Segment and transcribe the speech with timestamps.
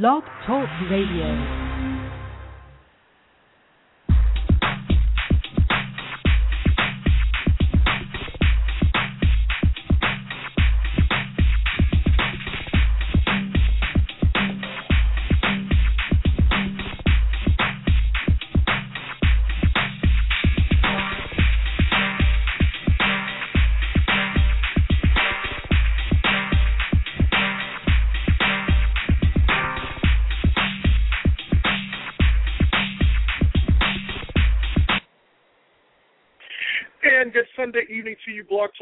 [0.00, 1.61] Blog Talk Radio.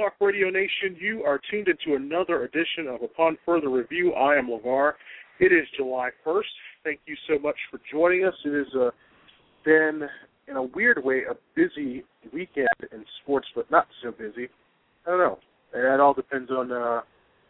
[0.00, 0.96] Talk Radio Nation.
[0.98, 4.14] You are tuned into another edition of Upon Further Review.
[4.14, 4.92] I am LeVar.
[5.40, 6.40] It is July 1st.
[6.84, 8.32] Thank you so much for joining us.
[8.46, 8.90] It has uh,
[9.62, 10.08] been,
[10.48, 14.48] in a weird way, a busy weekend in sports, but not so busy.
[15.06, 15.38] I don't know.
[15.74, 17.02] That all depends on uh,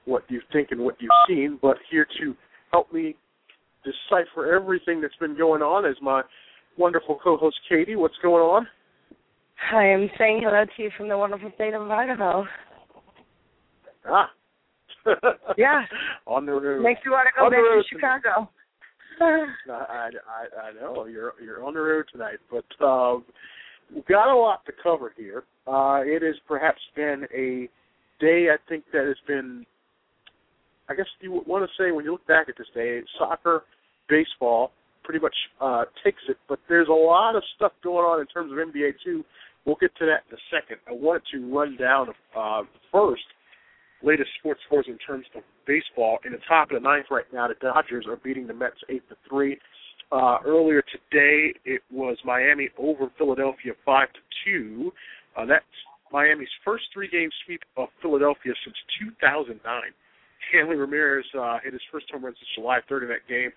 [0.06, 1.56] what you think and what you've seen.
[1.62, 2.34] But here to
[2.72, 3.14] help me
[3.84, 6.22] decipher everything that's been going on is my
[6.76, 7.94] wonderful co-host Katie.
[7.94, 8.66] What's going on?
[9.72, 12.44] I am saying hello to you from the wonderful state of Idaho.
[14.08, 14.30] Ah.
[15.56, 15.82] yeah.
[16.26, 16.82] On the road.
[16.82, 18.50] Makes you want to go on back to Chicago.
[19.20, 23.24] I, I I know you're you're on the road tonight, but um,
[23.94, 25.44] we've got a lot to cover here.
[25.66, 27.68] Uh, it has perhaps been a
[28.18, 29.66] day I think that has been,
[30.88, 33.64] I guess you would want to say when you look back at this day, soccer,
[34.08, 34.72] baseball,
[35.04, 36.36] pretty much uh, takes it.
[36.48, 39.24] But there's a lot of stuff going on in terms of NBA too.
[39.64, 40.78] We'll get to that in a second.
[40.88, 43.22] I wanted to run down uh, first
[44.02, 46.18] latest sports scores in terms of baseball.
[46.24, 49.06] In the top of the ninth right now, the Dodgers are beating the Mets eight
[49.08, 49.58] to three.
[50.10, 54.92] Uh, earlier today, it was Miami over Philadelphia five to two.
[55.36, 55.64] Uh, that's
[56.12, 58.76] Miami's first three-game sweep of Philadelphia since
[59.16, 59.62] 2009.
[60.52, 63.50] Hanley Ramirez uh, hit his first home run since July 3rd in that game.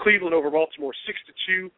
[0.00, 1.70] Cleveland over Baltimore six to two.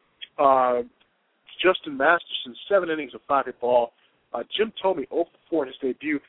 [1.65, 3.93] Justin Masterson seven innings of five hit ball.
[4.35, 6.21] Uh, Jim Thome 0 for 4 in his debut.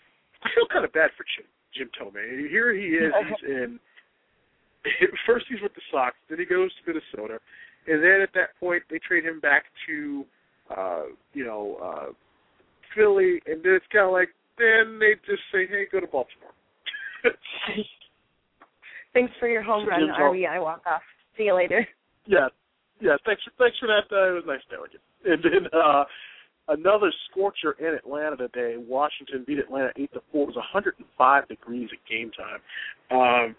[0.44, 2.22] I feel kind of bad for Jim, Jim Thome.
[2.50, 3.12] Here he is.
[3.28, 3.80] He's in.
[5.26, 7.40] First he's with the Sox, then he goes to Minnesota,
[7.88, 10.24] and then at that point they trade him back to,
[10.70, 11.04] uh,
[11.34, 12.14] you know, uh,
[12.94, 16.54] Philly, and then it's kind of like then they just say, hey, go to Baltimore.
[19.14, 21.02] Thanks for your home run, RBI walk off.
[21.38, 21.88] See you later.
[22.26, 22.50] Yeah,
[23.00, 23.18] yeah.
[23.26, 24.06] Thanks for thanks for that.
[24.12, 25.00] Uh, it was nice knowing you.
[25.32, 26.04] And then uh,
[26.68, 28.76] another scorcher in Atlanta today.
[28.78, 30.44] Washington beat Atlanta eight to four.
[30.44, 32.62] It was 105 degrees at game time.
[33.12, 33.56] Um,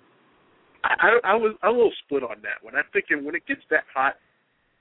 [0.85, 2.77] I, I, I was I'm a little split on that one.
[2.77, 4.15] I'm thinking when it gets that hot,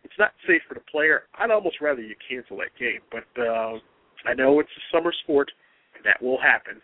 [0.04, 1.24] it's not safe for the player.
[1.40, 3.02] I'd almost rather you cancel that game.
[3.12, 3.80] But uh,
[4.26, 5.50] I know it's a summer sport,
[5.96, 6.82] and that will happen.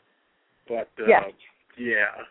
[0.67, 1.29] But uh, yeah.
[1.77, 2.25] yeah,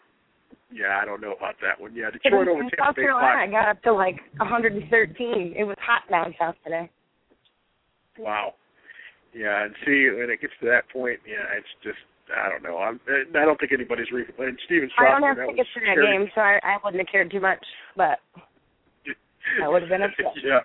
[0.73, 1.95] yeah, I don't know about that one.
[1.95, 3.03] Yeah, Detroit over Tampa South Bay.
[3.03, 5.55] Carolina got up to like 113.
[5.57, 6.91] It was hot down south today.
[8.23, 8.55] Wow.
[9.33, 12.79] Yeah, and see when it gets to that point, yeah, it's just I don't know.
[12.79, 15.95] I'm I don't think anybody's re and Steven I don't have that tickets to that
[15.95, 16.19] scary.
[16.19, 17.63] game, so I, I wouldn't have cared too much.
[17.97, 18.19] But
[19.63, 20.35] I would have been upset.
[20.45, 20.61] yeah.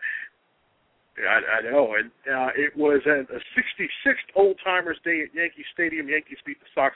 [1.15, 5.31] Yeah, I, I know, and uh, it was a, a 66th old timers day at
[5.31, 6.09] Yankee Stadium.
[6.09, 6.91] Yankees beat the Sox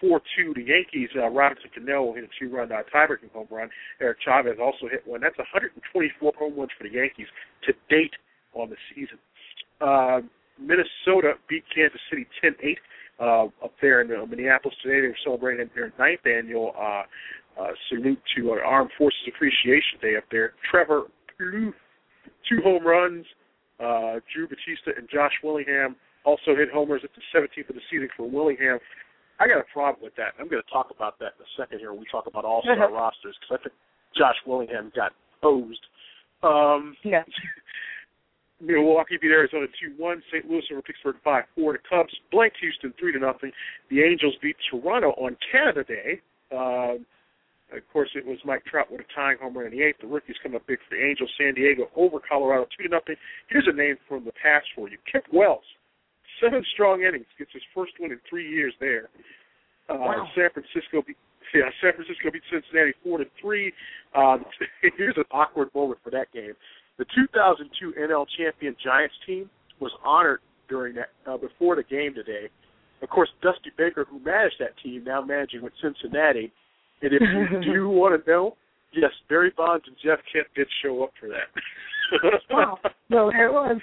[0.00, 0.54] four two.
[0.54, 3.68] The Yankees, uh, Robinson Cano hit a two run uh, tiebreaking home run.
[4.00, 5.20] Eric Chavez also hit one.
[5.20, 5.82] That's 124
[6.38, 7.26] home runs for the Yankees
[7.66, 8.14] to date
[8.54, 9.18] on the season.
[9.80, 10.20] Uh,
[10.58, 12.76] Minnesota beat Kansas City 10-8
[13.20, 15.00] uh, up there in uh, Minneapolis today.
[15.00, 17.02] They were celebrating their ninth annual uh,
[17.60, 20.52] uh, salute to uh, Armed Forces Appreciation Day up there.
[20.70, 21.04] Trevor
[21.40, 21.72] Plouffe,
[22.48, 23.24] two home runs.
[23.78, 28.08] Uh, Drew Butera and Josh Willingham also hit homers at the 17th of the season
[28.16, 28.78] for Willingham.
[29.38, 30.32] I got a problem with that.
[30.40, 32.62] I'm going to talk about that in a second here when we talk about all
[32.62, 33.74] star rosters because I think
[34.16, 35.84] Josh Willingham got posed.
[36.42, 37.22] Um, yeah.
[38.60, 40.22] Milwaukee beat Arizona two one.
[40.32, 40.48] St.
[40.48, 41.72] Louis over Pittsburgh five four.
[41.72, 43.52] The Cubs blanked Houston three to nothing.
[43.90, 46.20] The Angels beat Toronto on Canada Day.
[46.52, 47.04] Um,
[47.74, 50.00] of course, it was Mike Trout with a tying home run in the eighth.
[50.00, 51.30] The rookies come up big for the Angels.
[51.36, 53.16] San Diego over Colorado two to nothing.
[53.48, 55.64] Here's a name from the past for you: Kip Wells
[56.40, 59.08] seven strong innings, gets his first one in three years there.
[59.88, 60.28] Uh, wow.
[60.34, 61.16] San Francisco beat
[61.54, 63.72] yeah, San Francisco beat Cincinnati four to three.
[64.14, 64.38] Uh,
[64.98, 66.54] here's an awkward moment for that game.
[66.98, 69.50] The 2002 NL champion Giants team
[69.80, 72.48] was honored during that uh, before the game today.
[73.02, 76.52] Of course, Dusty Baker, who managed that team, now managing with Cincinnati.
[77.02, 78.56] And if you do want to know,
[78.92, 81.52] yes, Barry Bonds and Jeff Kent did show up for that.
[82.50, 82.78] wow.
[83.10, 83.80] Well, there it was.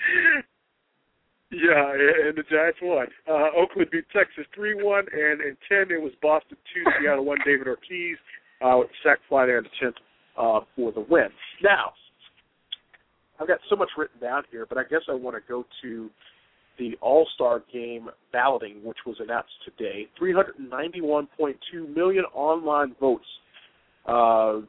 [1.52, 1.94] Yeah,
[2.28, 3.06] and the Giants won.
[3.30, 6.84] Uh, Oakland beat Texas three one, and in ten it was Boston two.
[7.00, 7.38] Seattle one.
[7.46, 8.18] David Ortiz
[8.66, 9.96] uh, with the sack fly there in the tenth
[10.36, 11.30] uh, for the win.
[11.62, 11.94] Now,
[13.44, 16.10] I've got so much written down here, but I guess I want to go to
[16.80, 20.08] the All Star Game balloting, which was announced today.
[20.22, 23.26] 391.2 million online votes.
[24.06, 24.62] Uh,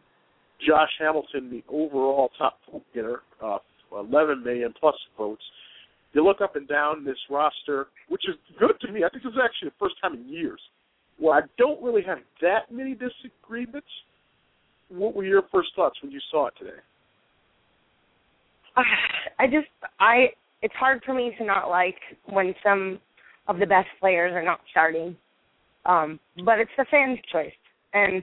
[0.67, 3.59] Josh Hamilton, the overall top vote getter, uh,
[3.97, 5.43] 11 million plus votes.
[6.13, 9.05] You look up and down this roster, which is good to me.
[9.05, 10.61] I think this is actually the first time in years
[11.21, 13.87] where I don't really have that many disagreements.
[14.89, 16.81] What were your first thoughts when you saw it today?
[19.39, 19.69] I just
[20.01, 20.27] I
[20.63, 22.99] it's hard for me to not like when some
[23.49, 25.17] of the best players are not starting.
[25.87, 27.53] Um, but it's the fans' choice,
[27.93, 28.23] and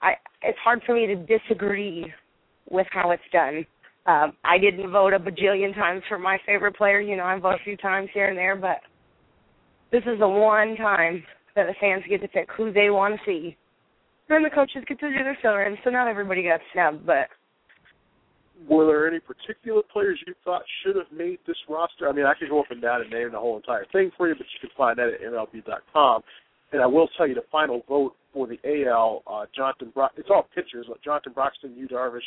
[0.00, 0.12] I
[0.42, 2.12] it's hard for me to disagree
[2.70, 3.66] with how it's done.
[4.06, 7.00] Um, I didn't vote a bajillion times for my favorite player.
[7.00, 8.78] You know, I vote a few times here and there, but
[9.92, 11.22] this is the one time
[11.56, 13.56] that the fans get to pick who they want to see.
[14.28, 17.26] Then the coaches get to do their fill in, so not everybody got snubbed, but
[18.68, 22.08] were there any particular players you thought should have made this roster?
[22.08, 24.28] I mean, I could go up and down and name the whole entire thing for
[24.28, 26.22] you, but you can find that at MLB.com.
[26.72, 30.28] And I will tell you the final vote for the AL, uh, Jonathan Bro- it's
[30.30, 32.20] all pitchers, like Jonathan Broxton, Yu Darvish,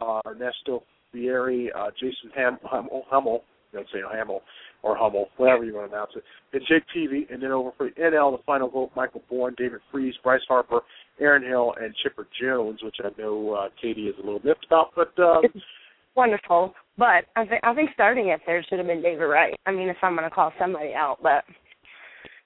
[0.00, 4.42] uh, Ernesto Frieri, uh, Jason Ham- Hummel, Hummel, you don't say Hamill
[4.82, 7.90] or Hummel, whatever you want to announce it, and Jake Peavy, and then over for
[7.90, 10.80] the NL, the final vote, Michael Bourn, David Freese, Bryce Harper,
[11.20, 14.92] Aaron Hill, and Chipper Jones, which I know uh, Katie is a little miffed about,
[14.94, 15.42] but um,
[16.18, 16.74] wonderful.
[16.98, 19.54] But I think I think starting it there should have been David Wright.
[19.66, 21.44] I mean, if I'm going to call somebody out, but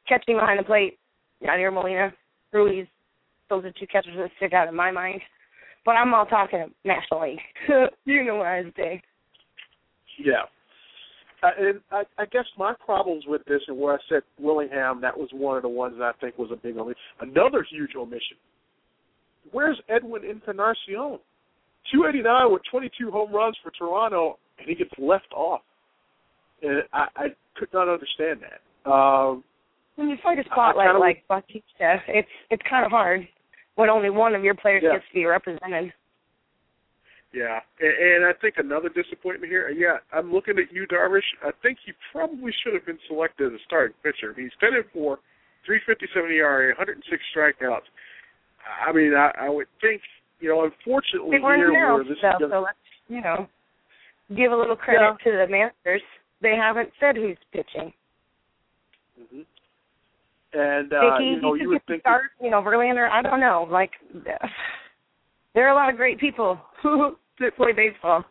[0.06, 0.98] catching behind the plate,
[1.42, 2.12] Yadier Molina,
[2.52, 2.86] Ruiz,
[3.48, 5.20] those are two catchers that stick out in my mind.
[5.84, 7.40] But I'm all talking National League.
[8.04, 9.02] you know what I say.
[10.22, 10.42] Yeah.
[11.42, 15.16] Uh, and I, I guess my problems with this, and where I said Willingham, that
[15.16, 17.00] was one of the ones that I think was a big omission.
[17.20, 18.36] Another huge omission.
[19.50, 21.18] Where's Edwin Encarnacion?
[21.90, 25.62] 289 with 22 home runs for Toronto, and he gets left off.
[26.62, 27.26] And I, I
[27.56, 28.90] could not understand that.
[28.90, 29.42] Um,
[29.96, 33.26] when you fight a spotlight like Bautista, it's it's kind of hard
[33.74, 34.94] when only one of your players yeah.
[34.94, 35.92] gets to be represented.
[37.32, 39.68] Yeah, and, and I think another disappointment here.
[39.70, 41.28] Yeah, I'm looking at Yu, Darvish.
[41.42, 44.34] I think he probably should have been selected as a starting pitcher.
[44.36, 45.18] He's been in for
[45.64, 47.88] 357 ERA, 106 strikeouts.
[48.86, 50.02] I mean, I, I would think
[50.42, 52.78] you know, unfortunately, they here announced, this though, so let's
[53.08, 53.46] you know
[54.36, 55.30] give a little credit yeah.
[55.30, 56.02] to the managers.
[56.42, 57.92] They haven't said who's pitching.
[59.20, 59.42] Mm-hmm.
[60.54, 63.08] And uh, Vicky, you know, you would think start, you know, Verlander.
[63.08, 63.66] I don't know.
[63.70, 63.92] Like,
[65.54, 67.16] there are a lot of great people who
[67.56, 68.24] play baseball.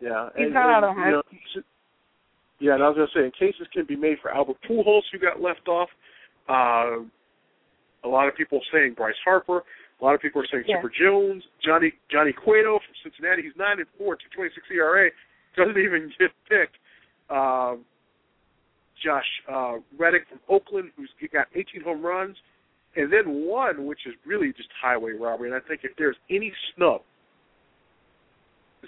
[0.00, 0.96] Yeah, he's and, not and, out of.
[0.96, 1.22] You know,
[2.60, 5.02] yeah, and I was going to say, in cases can be made for Albert Pujols,
[5.12, 5.88] who got left off.
[6.48, 7.04] Uh,
[8.04, 9.62] a lot of people saying Bryce Harper.
[10.00, 10.76] A lot of people are saying yeah.
[10.76, 13.42] Chipper Jones, Johnny Johnny Cueto from Cincinnati.
[13.42, 15.10] He's nine and four, two twenty six ERA.
[15.56, 16.78] Doesn't even get picked.
[17.30, 17.84] Um,
[19.04, 22.36] Josh uh, Reddick from Oakland, who's got 18 home runs,
[22.96, 25.50] and then one which is really just highway robbery.
[25.50, 27.02] And I think if there's any snub,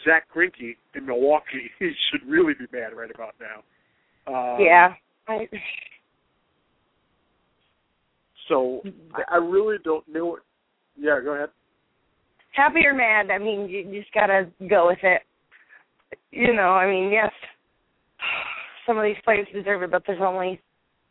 [0.05, 3.63] Zack Greinke in Milwaukee, he should really be mad right about now.
[4.27, 4.95] Um, yeah.
[5.29, 5.49] I...
[8.49, 8.83] So
[9.31, 10.41] I really don't know what
[11.00, 11.49] yeah, go ahead.
[12.52, 15.23] Happy or mad, I mean, you just gotta go with it.
[16.31, 17.31] You know, I mean, yes,
[18.86, 20.60] some of these players deserve it, but there's only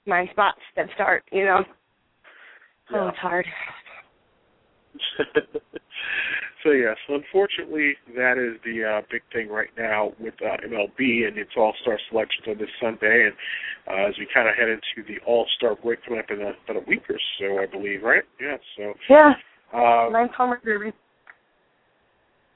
[0.05, 1.23] nine spots that start.
[1.31, 1.63] You know,
[2.91, 2.97] yeah.
[2.97, 3.45] oh, it's hard.
[6.63, 11.37] so yes, unfortunately, that is the uh, big thing right now with uh, MLB and
[11.37, 13.33] its All Star selections on this Sunday, and
[13.87, 16.51] uh, as we kind of head into the All Star break coming up in a,
[16.65, 18.23] about a week or so, I believe, right?
[18.41, 18.57] Yeah.
[18.77, 19.33] So yeah.
[19.73, 20.91] Uh, Ninth home derby.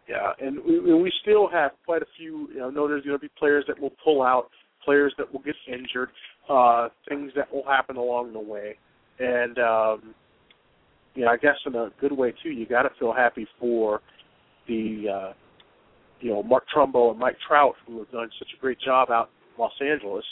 [0.07, 2.49] Yeah, and we, we still have quite a few.
[2.53, 4.49] You know, know there's going to be players that will pull out,
[4.83, 6.09] players that will get injured,
[6.49, 8.75] uh, things that will happen along the way,
[9.19, 10.15] and um,
[11.15, 12.49] you know, I guess in a good way too.
[12.49, 14.01] You got to feel happy for
[14.67, 15.33] the, uh,
[16.19, 19.29] you know, Mark Trumbo and Mike Trout who have done such a great job out
[19.55, 20.25] in Los Angeles.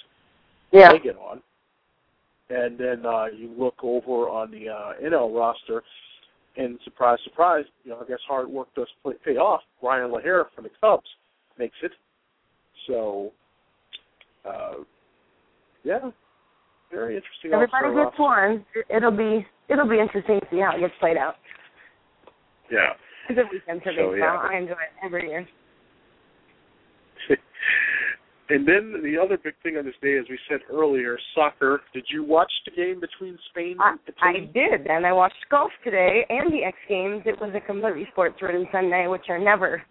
[0.71, 0.91] Yeah.
[0.91, 1.41] They get on,
[2.49, 5.83] and then uh, you look over on the uh, NL roster
[6.57, 9.61] and surprise, surprise, you know, I guess hard work does play, pay off.
[9.81, 11.07] Ryan LaHair from the Cubs
[11.57, 11.91] makes it.
[12.87, 13.31] So,
[14.45, 14.83] uh,
[15.83, 16.11] yeah,
[16.91, 17.53] very interesting.
[17.53, 18.65] Everybody gets one.
[18.89, 21.35] It'll be it'll be interesting to see how it gets played out.
[22.71, 22.93] Yeah.
[23.29, 24.17] It's a weekend for so, baseball.
[24.17, 24.49] Yeah.
[24.49, 25.47] I enjoy it every year.
[28.51, 31.79] and then the other big thing on this day, as we said earlier, soccer.
[31.93, 35.71] Did you watch the game between Spain I, and I did, and I watched golf
[35.85, 37.21] today and the X Games.
[37.25, 39.81] It was a completely sports-ridden Sunday, which are never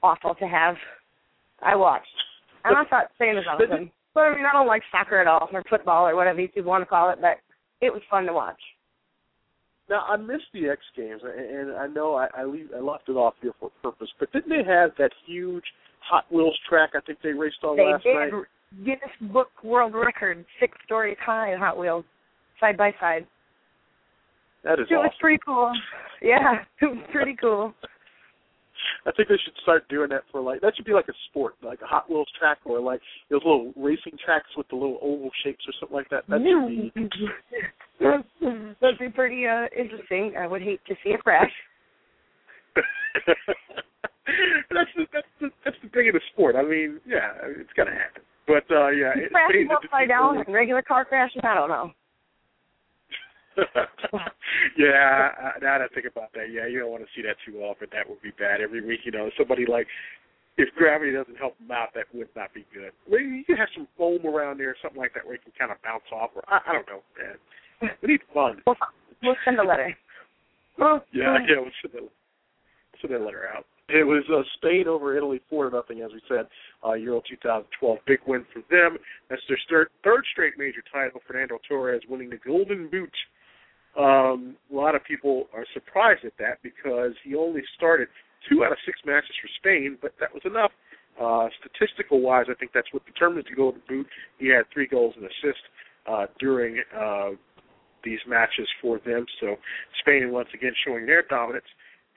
[0.00, 0.76] awful to have.
[1.60, 2.06] I watched,
[2.64, 3.90] and I thought Spain was awesome.
[4.14, 6.80] But I mean, I don't like soccer at all, or football, or whatever you want
[6.80, 7.18] to call it.
[7.20, 7.36] But
[7.82, 8.56] it was fun to watch.
[9.90, 13.12] Now I missed the X Games, and I know I I, leave, I left it
[13.12, 14.08] off here for a purpose.
[14.18, 15.64] But didn't they have that huge
[16.10, 16.90] Hot Wheels track?
[16.94, 18.14] I think they raced on they last did.
[18.14, 18.32] night.
[18.84, 22.04] Guinness Book World Record, six stories high Hot Wheels,
[22.60, 23.26] side by side.
[24.64, 25.04] That is it awesome.
[25.04, 25.72] was pretty cool.
[26.20, 27.72] Yeah, it was pretty cool.
[29.06, 31.54] I think they should start doing that for like that should be like a sport,
[31.62, 35.30] like a Hot Wheels track or like those little racing tracks with the little oval
[35.44, 36.24] shapes or something like that.
[36.28, 37.08] That should be
[38.80, 40.34] That'd be pretty uh interesting.
[40.38, 41.50] I would hate to see a crash.
[44.74, 46.56] that's the that's the that's the thing of the sport.
[46.56, 48.22] I mean, yeah, it's gonna happen.
[48.46, 51.90] But uh yeah, it, Crashing upside down in regular car crashes, I don't know.
[54.76, 57.40] yeah, I, now that I think about that, yeah, you don't want to see that
[57.46, 57.88] too often.
[57.92, 59.00] That would be bad every week.
[59.04, 59.86] You know, somebody like
[60.58, 62.92] if gravity doesn't help them out, that would not be good.
[63.08, 65.52] Maybe you could have some foam around there, or something like that, where you can
[65.58, 66.30] kind of bounce off.
[66.34, 67.92] Or I, I don't know, man.
[68.02, 68.62] We need fun.
[68.66, 68.76] We'll,
[69.22, 69.96] we'll send a letter.
[71.12, 72.08] yeah, yeah, we'll send a,
[73.00, 73.64] send a letter out.
[73.88, 76.46] It was uh, Spain over Italy, four to nothing, as we said.
[76.84, 78.98] Uh, Euro 2012, big win for them.
[79.30, 81.20] That's their third, third straight major title.
[81.26, 83.12] Fernando Torres winning the Golden Boot
[83.98, 88.08] um, a lot of people are surprised at that because he only started
[88.48, 90.70] two out of six matches for Spain, but that was enough.
[91.20, 94.06] Uh, statistical wise, I think that's what determined the golden boot.
[94.38, 95.64] He had three goals and assists
[96.06, 97.30] uh, during uh,
[98.04, 99.24] these matches for them.
[99.40, 99.56] So
[100.00, 101.64] Spain once again showing their dominance.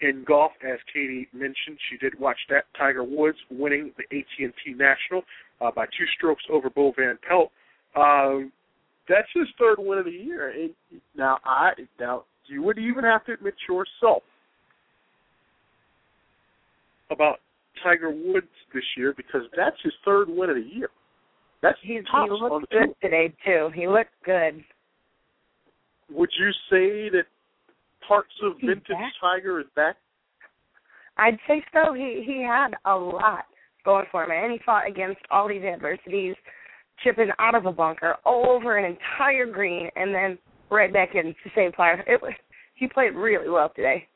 [0.02, 2.66] In golf, as Katie mentioned, she did watch that.
[2.78, 5.24] Tiger Woods winning the AT&T National
[5.60, 7.52] uh, by two strokes over Bo Van Pelt.
[7.96, 8.48] Uh,
[9.10, 10.52] that's his third win of the year.
[10.52, 10.74] And
[11.18, 14.24] now I now you would even have to admit yourself
[17.12, 17.40] about
[17.84, 20.90] Tiger Woods this year because that's his third win of the year.
[21.62, 23.70] That's He's, tops he on looked the good today too.
[23.76, 24.64] He looked good.
[26.12, 27.26] Would you say that
[28.10, 29.14] parts of He's vintage back?
[29.22, 29.96] Tiger is back?
[31.18, 31.94] I'd say so.
[31.94, 33.46] He he had a lot
[33.86, 36.36] going for him, and he fought against all these adversities,
[37.04, 40.38] chipping out of a bunker over an entire green, and then
[40.70, 42.04] right back in to save par.
[42.08, 42.34] It was
[42.76, 44.08] he played really well today.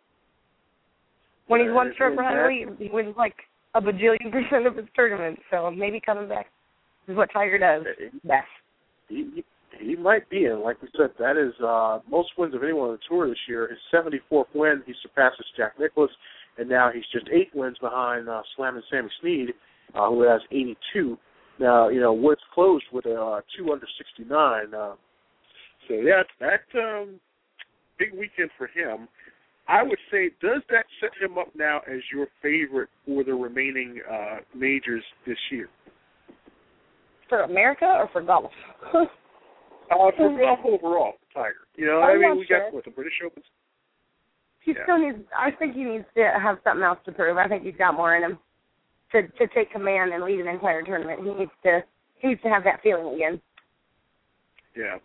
[1.47, 3.35] When he's one Uh, stroke behind the lead, he wins like
[3.75, 5.41] a bajillion percent of his tournaments.
[5.51, 6.47] So maybe coming back
[7.07, 7.83] is what Tiger does
[8.23, 8.47] best.
[9.09, 9.43] He,
[9.79, 12.93] he might be, and like we said, that is uh most wins of anyone on
[12.93, 13.69] the tour this year.
[13.69, 16.11] His 74th win, he surpasses Jack Nicklaus,
[16.57, 19.49] and now he's just eight wins behind uh, Slammin' Sammy Snead,
[19.95, 21.17] uh, who has 82.
[21.59, 24.73] Now, you know, Woods closed with a uh, two under 69.
[24.73, 24.93] Uh,
[25.87, 27.19] so yeah, that um,
[27.97, 29.07] big weekend for him.
[29.67, 34.01] I would say, does that set him up now as your favorite for the remaining
[34.11, 35.69] uh, majors this year?
[37.29, 38.51] For America or for golf?
[39.99, 41.67] Uh, for golf overall, Tiger.
[41.75, 42.59] You know, I I'm mean, we sure.
[42.61, 43.43] got what the British Open.
[44.61, 44.83] he Yeah.
[44.83, 45.17] still needs.
[45.37, 47.37] I think he needs to have something else to prove.
[47.37, 48.39] I think he's got more in him
[49.11, 51.19] to to take command and lead an entire tournament.
[51.23, 51.83] He needs to.
[52.17, 53.41] He needs to have that feeling again.
[54.75, 54.97] Yeah.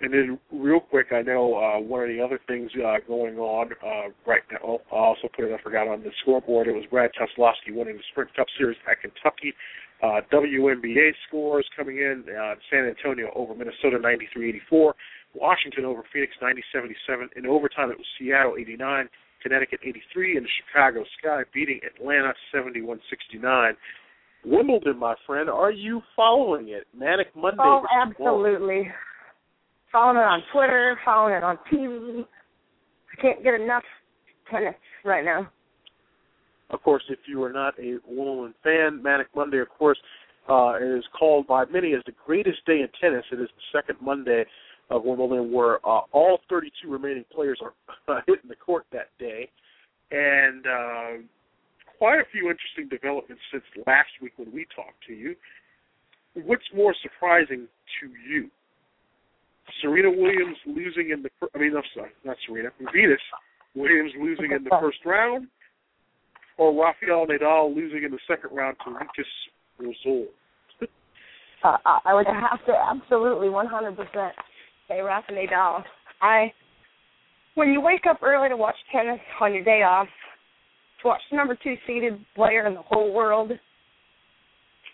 [0.00, 3.70] And then, real quick, I know uh, one of the other things uh, going on
[3.82, 4.58] uh, right now.
[4.64, 5.54] oh, I also put it.
[5.58, 6.66] I forgot on the scoreboard.
[6.66, 9.54] It was Brad Keselowski winning the Sprint Cup Series at Kentucky.
[10.04, 14.92] Uh, WNBA scores coming in: uh, San Antonio over Minnesota, 93-84.
[15.34, 17.28] Washington over Phoenix, 90-77.
[17.36, 19.08] In overtime, it was Seattle, 89.
[19.42, 20.36] Connecticut, 83.
[20.36, 23.72] And the Chicago Sky beating Atlanta, 71-69.
[24.44, 26.86] Wimbledon, my friend, are you following it?
[26.94, 27.62] Manic Monday.
[27.62, 28.90] Oh, absolutely.
[29.90, 32.26] Following it on Twitter, following it on TV.
[33.16, 33.84] I can't get enough
[34.50, 35.50] tennis right now.
[36.74, 39.96] Of course, if you are not a Wimbledon fan, Manic Monday, of course,
[40.48, 43.24] uh, is called by many as the greatest day in tennis.
[43.30, 44.44] It is the second Monday
[44.90, 47.60] of Wimbledon where uh, all 32 remaining players
[48.08, 49.48] are hitting the court that day.
[50.10, 51.22] And uh,
[51.96, 55.36] quite a few interesting developments since last week when we talked to you.
[56.34, 57.68] What's more surprising
[58.00, 58.50] to you?
[59.80, 63.20] Serena Williams losing in the I mean, I'm sorry, not Serena, Venus
[63.76, 65.46] Williams losing in the first round,
[66.56, 69.26] or Rafael Nadal losing in the second round to Lukas
[69.80, 70.26] Rosol.
[71.62, 74.30] Uh, I would have to absolutely 100%
[74.88, 75.82] say Rafa Nadal.
[76.20, 76.52] I,
[77.54, 80.08] when you wake up early to watch tennis on your day off,
[81.02, 83.52] to watch the number two seeded player in the whole world,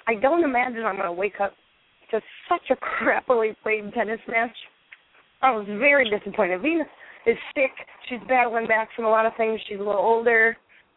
[0.06, 1.54] I don't imagine I'm going to wake up
[2.12, 4.56] to such a crappily played tennis match.
[5.42, 6.60] I was very disappointed.
[6.62, 6.86] Venus
[7.26, 7.70] is sick.
[8.08, 9.60] She's battling back from a lot of things.
[9.68, 10.56] She's a little older.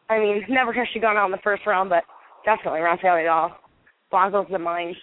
[0.09, 2.03] I mean, never has she gone out in the first round, but
[2.45, 3.51] definitely Rafael Nadal
[4.11, 4.95] boggles the mind.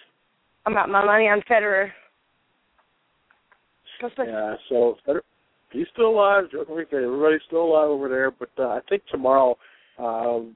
[0.65, 1.89] I'm got my money on Federer.
[4.27, 5.21] Yeah, so Federer,
[5.71, 6.45] he's still alive.
[6.53, 8.31] Everybody's still alive over there.
[8.31, 9.57] But uh, I think tomorrow,
[9.99, 10.55] um,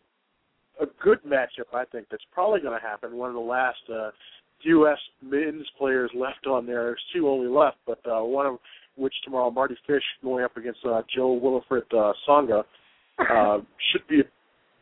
[0.79, 1.73] a good matchup.
[1.73, 3.15] I think that's probably going to happen.
[3.15, 4.11] One of the last uh,
[4.63, 4.97] U.S.
[5.21, 6.85] men's players left on there.
[6.85, 8.57] There's two only left, but uh, one of
[8.95, 12.63] which tomorrow, Mardy Fish going up against uh, Jo-Wilfried uh, Tsonga,
[13.19, 13.57] uh,
[13.91, 14.23] should be a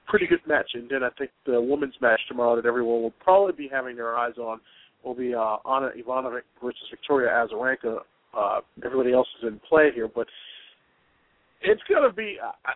[0.07, 0.71] pretty good match.
[0.73, 4.17] And then I think the women's match tomorrow that everyone will probably be having their
[4.17, 4.59] eyes on
[5.03, 7.99] will be uh, Ana Ivanovic versus Victoria Azarenka.
[8.35, 10.27] Uh, everybody else is in play here, but
[11.61, 12.37] it's going to be.
[12.41, 12.71] I,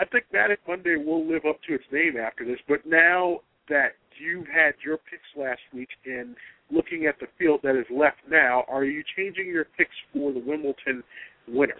[0.00, 2.58] I think Manic Monday will live up to its name after this.
[2.68, 6.36] But now that you had your picks last week and
[6.70, 10.40] looking at the field that is left now, are you changing your picks for the
[10.40, 11.02] Wimbledon
[11.48, 11.76] winners?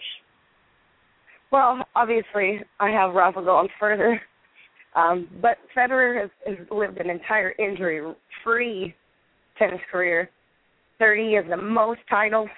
[1.53, 4.21] Well, obviously, I have Rafa going further.
[4.97, 8.95] Um, but Federer has, has lived an entire injury-free
[9.59, 10.31] tennis career.
[10.99, 12.49] 30 is the most titles.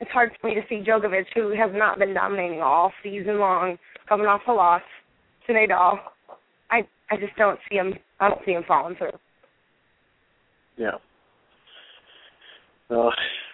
[0.00, 3.78] It's hard for me to see Djokovic, who has not been dominating all season long,
[4.08, 4.82] coming off a loss
[5.46, 5.98] to Nadal.
[6.70, 7.94] I I just don't see him.
[8.18, 9.12] I don't see him falling through.
[10.76, 10.96] Yeah.
[12.90, 13.10] Uh,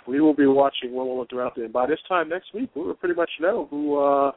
[0.08, 1.64] we will be watching Wimbledon throughout the.
[1.64, 4.32] And by this time next week, we will pretty much know who uh,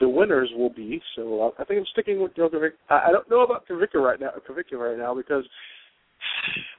[0.00, 1.00] the winners will be.
[1.14, 2.70] So I think I'm sticking with Djokovic.
[2.88, 4.30] I, I don't know about Kavika right now.
[4.48, 5.44] Kavika right now because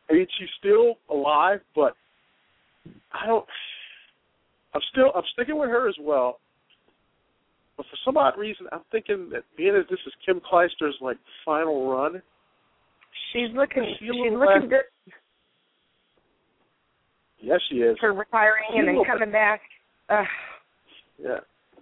[0.09, 1.93] I mean she's still alive, but
[3.13, 3.45] I don't.
[4.73, 6.39] I'm still I'm sticking with her as well.
[7.77, 11.17] But for some odd reason, I'm thinking that being as this is Kim Clijsters' like
[11.45, 12.21] final run,
[13.31, 15.13] she's looking she's looking good.
[17.39, 17.97] Yes, she is.
[17.99, 19.61] For retiring and then coming back.
[20.09, 20.23] Uh,
[21.21, 21.37] yeah.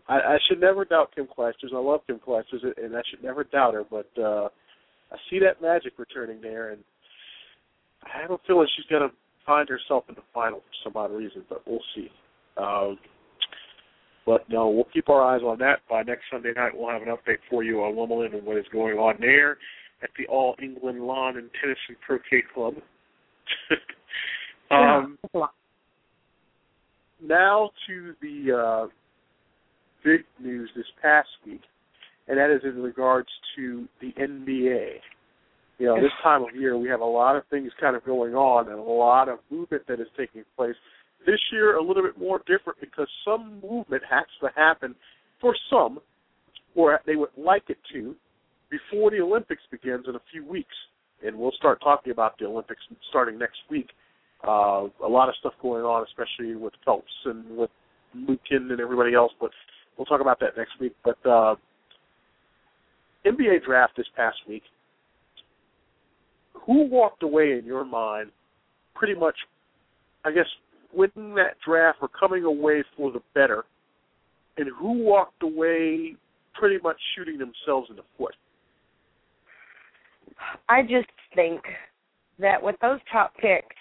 [0.09, 1.73] I, I should never doubt Kim Clijsters.
[1.73, 3.83] I love Kim Clijsters, and I should never doubt her.
[3.89, 4.49] But uh,
[5.11, 6.81] I see that magic returning there, and
[8.03, 11.11] I have a feeling she's going to find herself in the final for some odd
[11.11, 11.43] reason.
[11.47, 12.09] But we'll see.
[12.57, 12.97] Um,
[14.25, 15.79] but no, we'll keep our eyes on that.
[15.89, 18.65] By next Sunday night, we'll have an update for you on Wimbledon and what is
[18.73, 19.57] going on there
[20.01, 22.73] at the All England Lawn and Tennis and Croquet Club.
[24.71, 25.17] Um,
[27.23, 28.87] now to the uh,
[30.03, 31.61] big news this past week,
[32.27, 34.99] and that is in regards to the NBA.
[35.77, 38.33] You know, this time of year we have a lot of things kind of going
[38.35, 40.75] on and a lot of movement that is taking place.
[41.25, 44.95] This year a little bit more different because some movement has to happen
[45.39, 45.99] for some,
[46.75, 48.15] or they would like it to,
[48.69, 50.75] before the Olympics begins in a few weeks.
[51.25, 53.89] And we'll start talking about the Olympics starting next week.
[54.47, 57.69] Uh, a lot of stuff going on, especially with Phelps and with
[58.15, 59.33] Lukin and everybody else.
[59.39, 59.51] But
[59.99, 60.95] we'll talk about that next week.
[61.03, 61.55] But uh,
[63.25, 64.63] NBA draft this past week.
[66.65, 68.31] Who walked away in your mind,
[68.95, 69.35] pretty much,
[70.23, 70.45] I guess,
[70.93, 73.65] winning that draft or coming away for the better,
[74.57, 76.15] and who walked away
[76.53, 78.35] pretty much shooting themselves in the foot?
[80.69, 81.61] I just think
[82.39, 83.75] that with those top picks,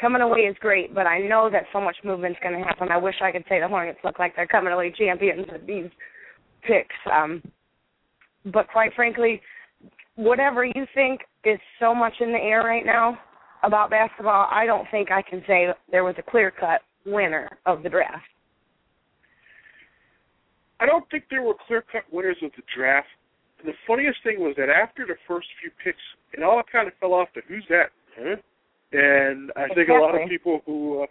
[0.00, 2.88] coming away is great, but I know that so much movement's going to happen.
[2.90, 5.90] I wish I could say the Hornets look like they're coming away champions with these
[6.62, 6.94] picks.
[7.12, 7.42] Um,
[8.52, 9.40] but quite frankly,
[10.16, 13.18] whatever you think is so much in the air right now
[13.62, 17.82] about basketball, I don't think I can say there was a clear cut winner of
[17.82, 18.24] the draft.
[20.80, 23.06] I don't think there were clear cut winners of the draft.
[23.58, 26.02] And the funniest thing was that after the first few picks,
[26.32, 27.90] it all kind of fell off to who's that?
[28.18, 28.36] Huh?
[28.94, 29.96] And I think exactly.
[29.96, 31.06] a lot of people who, uh,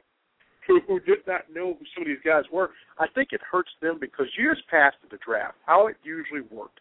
[0.66, 3.72] who who did not know who some of these guys were, I think it hurts
[3.82, 6.80] them because years past in the draft, how it usually worked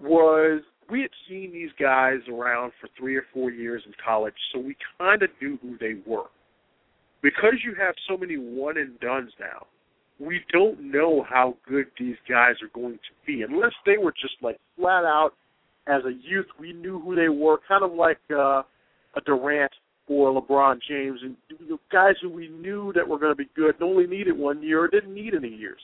[0.00, 4.58] was we had seen these guys around for three or four years in college, so
[4.58, 6.26] we kind of knew who they were.
[7.22, 9.66] Because you have so many one and dones now,
[10.18, 14.34] we don't know how good these guys are going to be unless they were just
[14.42, 15.30] like flat out
[15.86, 16.46] as a youth.
[16.58, 18.62] We knew who they were, kind of like uh,
[19.14, 19.72] a Durant
[20.12, 23.48] or LeBron James, and you know, guys who we knew that were going to be
[23.56, 25.80] good and only needed one year or didn't need any years.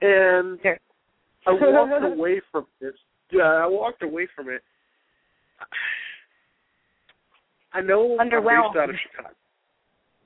[0.00, 0.58] And
[1.46, 2.94] I walked away from this.
[3.30, 4.62] Yeah, I walked away from it.
[7.72, 9.34] I know I'm based out of Chicago.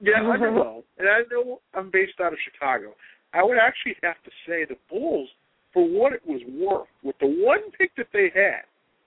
[0.00, 1.00] Yeah, underwhelmed, mm-hmm.
[1.00, 2.94] and I know I'm based out of Chicago.
[3.34, 5.28] I would actually have to say the Bulls,
[5.72, 8.62] for what it was worth, with the one pick that they had,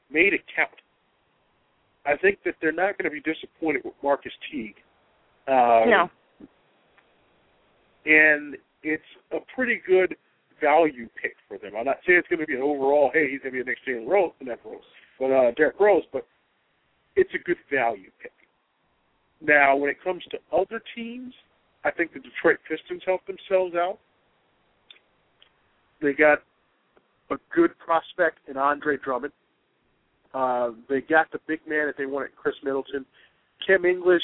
[0.09, 0.71] made it count.
[2.05, 4.75] I think that they're not going to be disappointed with Marcus Teague.
[5.47, 6.09] Um, no.
[8.05, 10.15] And it's a pretty good
[10.61, 11.73] value pick for them.
[11.77, 13.69] I'm not saying it's going to be an overall, hey, he's going to be the
[13.69, 14.81] next Jalen Rose, not Rose,
[15.19, 16.25] but uh, Derrick Rose, but
[17.15, 18.31] it's a good value pick.
[19.41, 21.33] Now, when it comes to other teams,
[21.83, 23.99] I think the Detroit Pistons helped themselves out.
[26.01, 26.39] They got
[27.31, 29.33] a good prospect in Andre Drummond.
[30.35, 33.05] Uh, they got the big man that they wanted, Khris Middleton.
[33.65, 34.21] Kim English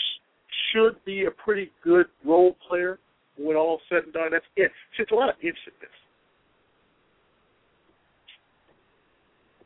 [0.72, 3.00] should be a pretty good role player
[3.38, 4.32] when all said and done.
[4.32, 4.72] That's it.
[5.00, 5.90] It's a lot of ifs in this.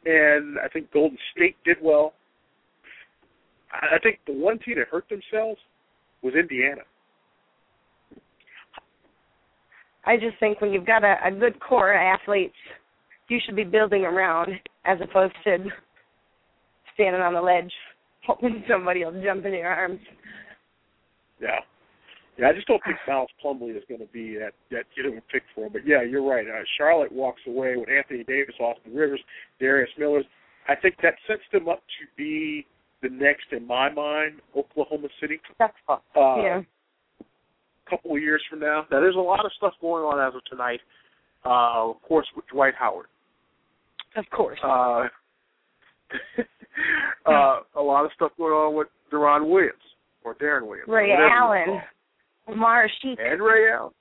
[0.05, 2.13] And I think Golden State did well.
[3.73, 5.59] I think the one team that hurt themselves
[6.21, 6.81] was Indiana.
[10.05, 12.53] I just think when you've got a, a good core of athletes,
[13.29, 14.51] you should be building around
[14.85, 15.57] as opposed to
[16.95, 17.71] standing on the ledge
[18.25, 19.99] hoping somebody will jump in your arms.
[21.41, 21.59] Yeah.
[22.37, 25.21] Yeah, I just don't think Miles Plumlee is going to be that that get him
[25.31, 25.71] pick for him.
[25.71, 26.45] But yeah, you're right.
[26.45, 29.21] Uh, Charlotte walks away with Anthony Davis, Austin Rivers,
[29.59, 30.21] Darius Miller.
[30.67, 32.65] I think that sets them up to be
[33.01, 35.39] the next, in my mind, Oklahoma City.
[35.59, 36.61] That's uh, yeah.
[37.21, 38.85] A couple of years from now.
[38.91, 40.81] Now, there's a lot of stuff going on as of tonight.
[41.45, 43.05] Uh, of course, with Dwight Howard.
[44.17, 44.59] Of course.
[44.61, 45.03] Uh,
[47.25, 49.73] uh, a lot of stuff going on with Deron Williams
[50.23, 50.87] or Darren Williams.
[50.87, 51.81] Ray Allen.
[52.47, 53.17] Omar Sheik.
[53.21, 53.93] And Ray Allen.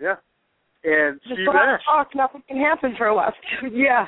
[0.00, 0.16] Yeah.
[0.84, 1.80] And Just Steve Nash.
[1.84, 3.32] Talk, nothing can happen for a while.
[3.72, 4.06] yeah.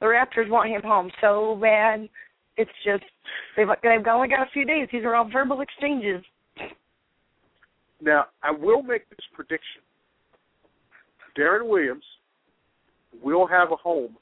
[0.00, 2.08] The Raptors want him home so bad.
[2.56, 3.04] It's just
[3.56, 4.88] they've they've only got a few days.
[4.92, 6.22] These are all verbal exchanges.
[8.00, 9.82] Now I will make this prediction.
[11.36, 12.04] Darren Williams
[13.22, 14.16] will have a home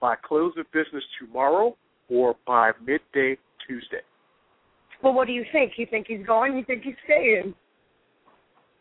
[0.00, 1.76] by close of business tomorrow
[2.08, 3.36] or by midday
[3.66, 4.00] Tuesday.
[5.02, 5.72] Well, what do you think?
[5.76, 6.56] You think he's going?
[6.56, 7.54] You think he's staying?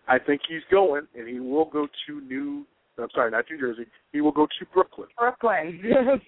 [0.08, 2.66] I think he's going, and he will go to New.
[2.98, 3.86] I'm sorry, not New Jersey.
[4.12, 5.08] He will go to Brooklyn.
[5.18, 5.82] Brooklyn.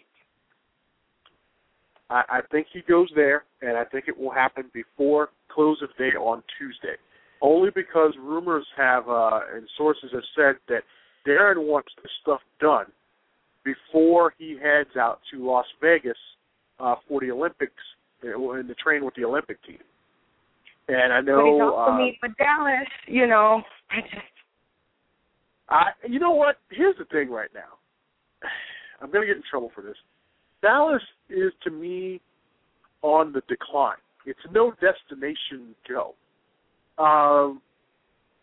[2.10, 5.89] I, I think he goes there, and I think it will happen before close of
[5.97, 6.95] day on Tuesday.
[7.41, 10.84] Only because rumors have uh, and sources have said that
[11.27, 12.86] Darren wants this stuff done
[13.63, 16.17] before he heads out to Las Vegas
[16.80, 17.74] uh, for the Olympics
[18.24, 19.80] and to train with the Olympic team.
[20.88, 21.38] And I know.
[21.38, 22.88] But he's also uh, meeting with Dallas.
[23.08, 24.15] You know, I just.
[25.69, 25.84] I.
[26.08, 26.58] You know what?
[26.69, 27.30] Here's the thing.
[27.30, 27.80] Right now,
[29.02, 29.95] I'm going to get in trouble for this.
[30.62, 32.21] Dallas is to me
[33.02, 33.97] on the decline.
[34.26, 36.13] It's no destination go.
[37.04, 37.62] Um,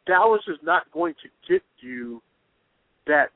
[0.07, 2.21] Dallas is not going to get you
[3.07, 3.29] that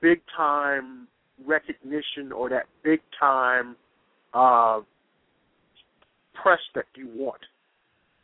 [0.00, 1.06] big time
[1.46, 3.76] recognition or that big time
[4.34, 4.80] uh,
[6.42, 7.40] press that you want.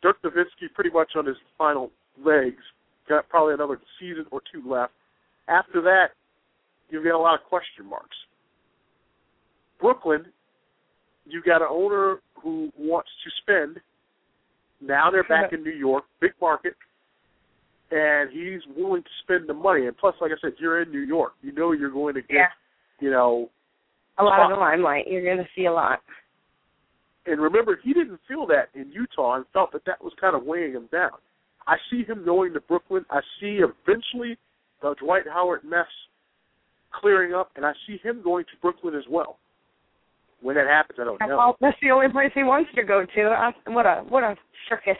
[0.01, 1.91] Dirk Nowitzki pretty much on his final
[2.23, 2.61] legs.
[3.09, 4.93] Got probably another season or two left.
[5.47, 6.07] After that,
[6.89, 8.15] you've got a lot of question marks.
[9.79, 10.25] Brooklyn,
[11.25, 13.79] you got an owner who wants to spend.
[14.81, 16.75] Now they're back in New York, big market
[17.91, 19.87] and he's willing to spend the money.
[19.87, 21.33] And plus, like I said, you're in New York.
[21.41, 22.47] You know you're going to get, yeah.
[22.99, 23.49] you know,
[24.19, 25.05] a lot of the limelight.
[25.07, 25.99] You're going to see a lot.
[27.25, 30.43] And remember, he didn't feel that in Utah and felt that that was kind of
[30.43, 31.11] weighing him down.
[31.67, 33.05] I see him going to Brooklyn.
[33.09, 34.37] I see eventually
[34.81, 35.87] the Dwight Howard mess
[37.01, 39.37] clearing up, and I see him going to Brooklyn as well.
[40.41, 41.37] When that happens, I don't know.
[41.37, 43.21] Well, that's the only place he wants to go to.
[43.29, 44.35] Uh, what a what a
[44.69, 44.97] circus.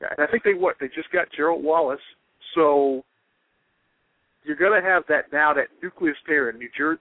[0.00, 2.00] And I think they what they just got Gerald Wallace,
[2.54, 3.04] so
[4.44, 7.00] you're going to have that now that nucleus there in New Jersey.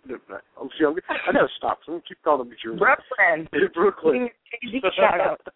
[0.60, 1.80] Oh, I'm, I got to stop.
[1.86, 2.80] So I'm going to keep calling them New Jersey.
[2.80, 3.48] Brooklyn.
[3.54, 4.30] In Brooklyn.
[4.96, 5.42] Shout out.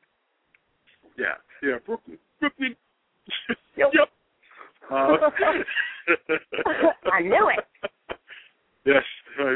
[1.15, 2.17] Yeah, yeah, Brooklyn.
[2.39, 2.75] Brooklyn.
[3.77, 3.89] Yep.
[3.93, 4.10] yep.
[4.91, 5.29] Uh,
[7.12, 8.17] I knew it.
[8.84, 9.03] Yes,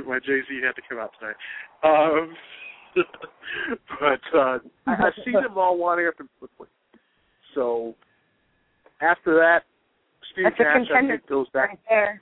[0.05, 1.35] my Jay Z had to come out tonight.
[1.83, 2.35] Um,
[3.99, 6.69] but uh, I, I see them all winding up in Brooklyn.
[7.57, 7.95] So
[9.01, 9.63] after that,
[10.31, 11.69] Steve That's Nash I think goes back.
[11.69, 12.21] Right there.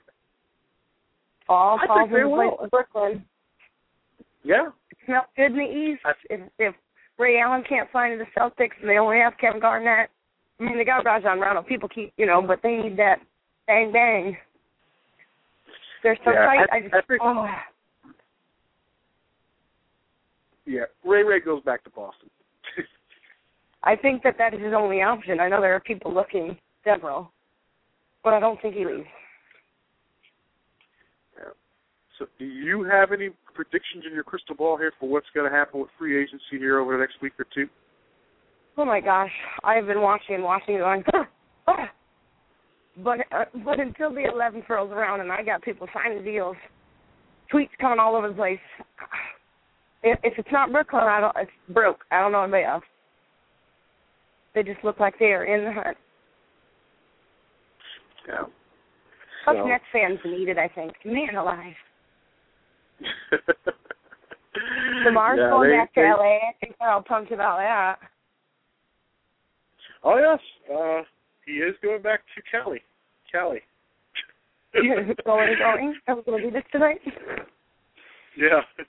[1.46, 3.24] All I falls into place in Brooklyn.
[4.44, 4.68] Yeah.
[4.90, 6.00] It smells good in the East.
[6.06, 6.74] I- If, if
[7.18, 10.08] Ray Allen can't sign to the Celtics and they only have Kevin Garnett,
[10.58, 11.62] I mean, they got Rajon Rondo.
[11.62, 13.16] People keep, you know, but they need that
[13.66, 14.36] bang bang.
[16.02, 16.68] They're so Yeah, tight.
[16.72, 17.46] I- I, just, I think- oh.
[20.64, 20.84] Yeah.
[21.04, 22.30] Ray Ray goes back to Boston.
[23.86, 25.38] I think that that is his only option.
[25.38, 27.30] I know there are people looking several,
[28.24, 29.06] but I don't think he leaves.
[32.18, 35.54] So, do you have any predictions in your crystal ball here for what's going to
[35.54, 37.68] happen with free agency here over the next week or two?
[38.78, 39.30] Oh my gosh,
[39.62, 41.04] I've been watching and watching going.
[43.04, 46.56] But uh, but until the 11th rolls around and I got people signing deals,
[47.52, 48.58] tweets coming all over the place.
[50.02, 51.36] If, if it's not Brooklyn, I don't.
[51.36, 52.04] It's broke.
[52.12, 52.84] I don't know anybody else.
[54.56, 55.98] They just look like they are in the hunt.
[58.26, 58.44] Yeah.
[59.44, 60.56] Plus, So- Nets fans need it.
[60.56, 60.94] I think.
[61.04, 61.74] Man alive.
[65.04, 66.36] Lamar's Yeah, going they- back to they- LA.
[66.48, 67.98] I think they're all pumped about that.
[70.02, 70.40] Oh yes,
[70.74, 71.02] uh,
[71.44, 72.82] he is going back to Cali.
[73.30, 73.62] Cali.
[74.72, 75.56] going, going.
[76.08, 77.00] Are we going to do this tonight?
[78.36, 78.60] Yeah.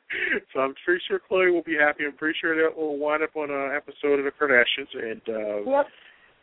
[0.53, 2.05] So I'm pretty sure Khloé will be happy.
[2.05, 5.69] I'm pretty sure that will wind up on an episode of the Kardashians, and uh,
[5.69, 5.85] Yep.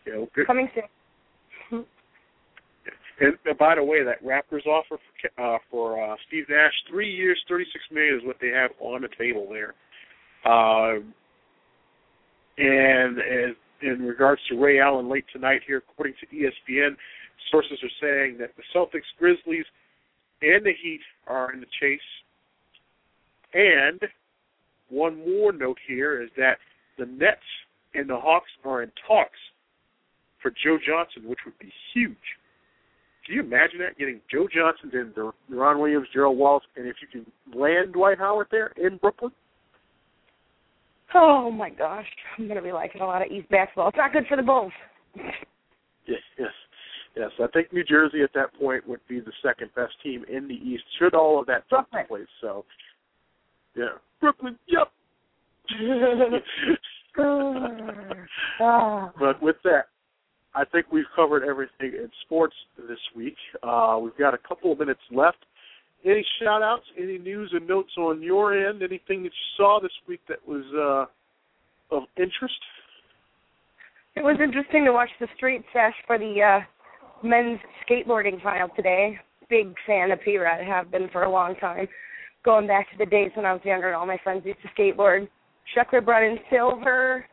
[0.07, 0.47] you know, good.
[0.47, 1.85] Coming soon.
[3.21, 4.99] And uh, by the way, that Raptors offer
[5.37, 9.03] for, uh, for uh, Steve Nash, three years, thirty-six million is what they have on
[9.03, 9.75] the table there.
[10.51, 11.15] Um,
[12.59, 16.97] and as in regards to Ray Allen late tonight here, according to ESPN,
[17.51, 19.65] sources are saying that the Celtics, Grizzlies,
[20.43, 22.01] and the Heat are in the chase.
[23.55, 24.01] And
[24.89, 26.59] one more note here is that
[26.99, 27.41] the Nets
[27.95, 29.39] and the Hawks are in talks
[30.43, 32.17] for Joe Johnson, which would be huge.
[33.25, 33.97] Can you imagine that?
[33.99, 38.49] Getting Joe Johnson and Deron Williams, Gerald Wallace, and if you can land Dwight Howard
[38.51, 39.33] there in Brooklyn,
[41.15, 43.89] Oh my gosh, I'm going to be liking a lot of East basketball.
[43.89, 44.73] It's not good for the Bulls.
[46.07, 46.49] yes, yes,
[47.17, 47.31] yes.
[47.41, 50.55] I think New Jersey at that point would be the second best team in the
[50.55, 50.83] East.
[50.99, 52.27] Should all of that take place?
[52.41, 52.65] So,
[53.77, 54.59] yeah, Brooklyn.
[54.69, 54.91] Yep.
[57.17, 59.85] But with that,
[60.55, 63.37] I think we've covered everything in sports this week.
[63.63, 65.39] Uh, we've got a couple of minutes left.
[66.05, 69.93] Any shout outs, any news and notes on your end, anything that you saw this
[70.09, 72.61] week that was uh, of interest?
[74.17, 76.61] It was interesting to watch the street sesh for the uh
[77.27, 77.59] men's
[77.89, 79.19] skateboarding final today.
[79.49, 81.89] Big fan of P-Rod, have been for a long time.
[82.45, 84.69] Going back to the days when I was younger and all my friends used to
[84.81, 85.29] skateboard.
[85.75, 87.25] Shuckler brought in silver,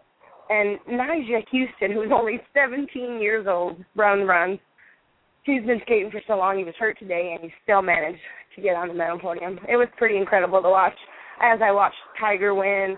[0.50, 4.58] and Nyjah Huston, who's only 17 years old, run run.
[5.44, 6.58] He's been skating for so long.
[6.58, 8.20] He was hurt today, and he still managed
[8.56, 9.60] to get on the medal podium.
[9.68, 10.98] It was pretty incredible to watch.
[11.42, 12.96] As I watched Tiger win,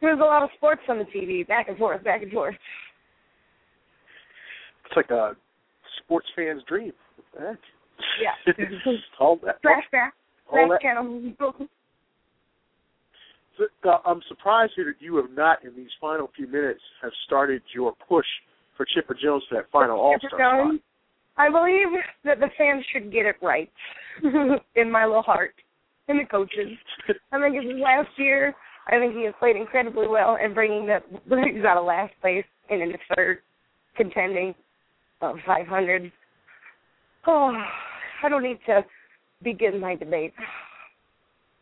[0.00, 2.54] there was a lot of sports on the TV, back and forth, back and forth.
[4.86, 5.36] It's like a
[6.04, 6.92] sports fan's dream.
[7.16, 7.58] What the heck?
[8.22, 8.92] Yeah.
[9.18, 9.62] all that.
[9.62, 10.10] Flashback.
[10.50, 10.80] All Flash that.
[10.82, 11.32] channel.
[13.56, 17.12] So, uh, I'm surprised here that you have not, in these final few minutes, have
[17.26, 18.26] started your push
[18.76, 20.80] for Chipper Jones to that final All Star spot.
[21.36, 23.70] I believe that the fans should get it right
[24.76, 25.54] in my little heart,
[26.08, 26.68] and the coaches.
[27.32, 28.54] I think it's his last year.
[28.86, 32.44] I think he has played incredibly well in bringing the Braves out of last place
[32.70, 33.38] and into third,
[33.96, 34.54] contending
[35.22, 36.12] of 500.
[37.26, 37.52] Oh,
[38.22, 38.84] I don't need to
[39.44, 40.32] begin my debate.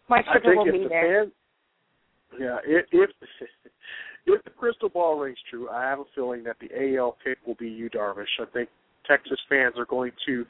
[0.08, 1.24] My think will be the there.
[1.24, 1.32] fan,
[2.38, 3.10] yeah, if, if
[4.26, 7.54] if the crystal ball rings true, I have a feeling that the AL pick will
[7.54, 8.24] be you, Darvish.
[8.40, 8.68] I think
[9.06, 10.44] Texas fans are going to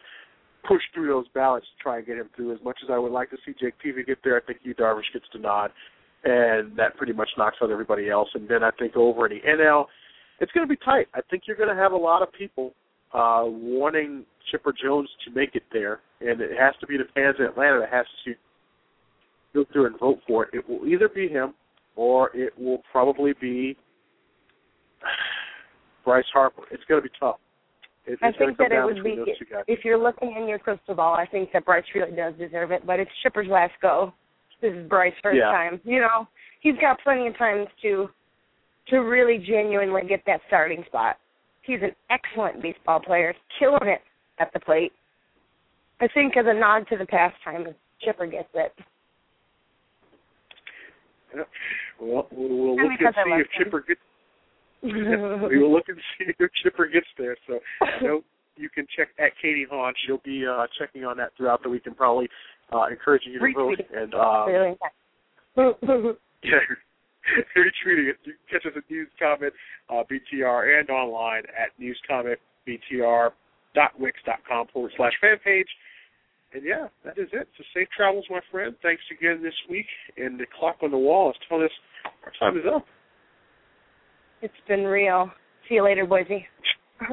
[0.66, 2.53] push through those ballots to try and get him through.
[2.55, 4.75] As much as I would like to see Jake Peavy get there, I think you,
[4.75, 5.71] Darvish, gets the nod,
[6.25, 8.29] and that pretty much knocks out everybody else.
[8.35, 9.87] And then I think over in the NL,
[10.40, 11.07] it's going to be tight.
[11.14, 12.75] I think you're going to have a lot of people
[13.12, 17.37] uh, wanting Chipper Jones to make it there, and it has to be the fans
[17.39, 18.35] in Atlanta that has to
[19.55, 20.51] go through and vote for it.
[20.55, 21.55] It will either be him
[21.97, 23.77] or it will probably be
[26.05, 26.63] Bryce Harper.
[26.71, 27.37] It's going to be tough.
[28.07, 29.65] It, I think that it would be those two guys.
[29.69, 31.15] if you're looking in your crystal ball.
[31.15, 34.13] I think that Bryce really does deserve it, but it's Chipper's last go.
[34.61, 35.53] This is Bryce's first Yeah.
[35.53, 35.81] time.
[35.85, 36.27] You know,
[36.61, 38.11] he's got plenty of times to
[38.89, 41.17] to really genuinely get that starting spot.
[41.63, 44.03] He's an excellent baseball player, killing it
[44.43, 44.93] at the plate.
[46.01, 48.73] I think as a nod to the pastime, Chipper gets it.
[51.35, 51.43] Yeah.
[52.01, 53.65] Well, we'll, look and see if him.
[53.65, 54.01] Chipper gets.
[54.83, 57.37] we will look and see if Chipper gets there.
[57.47, 58.25] So I know
[58.57, 59.95] you can check at Katie Hahn.
[60.05, 62.29] She'll be uh, checking on that throughout the week and probably
[62.73, 63.79] uh, encouraging you to vote.
[63.95, 64.77] And uh, Really.
[66.43, 66.59] Yeah,
[67.57, 68.17] retweeting it.
[68.25, 69.53] You can catch us at News Comment
[69.89, 71.71] uh, BTR and online at
[73.77, 75.67] newscommentbtr.wix.com forward slash fan page.
[76.55, 77.49] And yeah, that is it.
[77.57, 78.75] So safe travels, my friend.
[78.83, 79.87] Thanks again this week.
[80.17, 81.71] And the clock on the wall is telling us
[82.25, 82.85] our time is up.
[84.43, 85.31] it's been real.
[85.69, 86.47] See you later, Boise.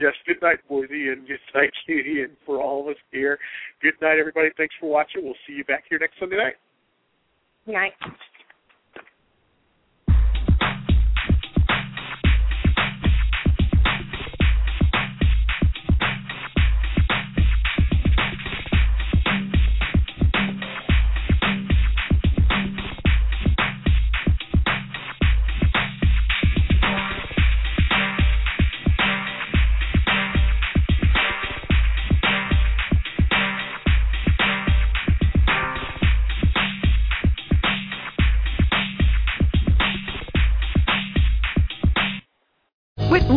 [0.00, 3.38] yes, good night, Boise, and good night, Katie, and for all of us here.
[3.80, 4.48] Good night, everybody.
[4.56, 5.24] Thanks for watching.
[5.24, 6.54] We'll see you back here next Sunday night.
[7.66, 7.92] Night.